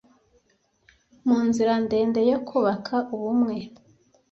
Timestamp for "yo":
2.31-2.37